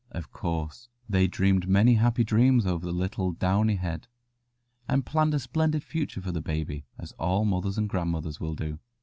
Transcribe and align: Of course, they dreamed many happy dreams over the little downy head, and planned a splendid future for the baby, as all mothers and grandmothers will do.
Of 0.09 0.31
course, 0.31 0.89
they 1.07 1.27
dreamed 1.27 1.67
many 1.69 1.93
happy 1.93 2.23
dreams 2.23 2.65
over 2.65 2.83
the 2.87 2.91
little 2.91 3.33
downy 3.33 3.75
head, 3.75 4.07
and 4.89 5.05
planned 5.05 5.35
a 5.35 5.39
splendid 5.39 5.83
future 5.83 6.21
for 6.21 6.31
the 6.31 6.41
baby, 6.41 6.85
as 6.97 7.11
all 7.19 7.45
mothers 7.45 7.77
and 7.77 7.87
grandmothers 7.87 8.39
will 8.39 8.55
do. 8.55 8.79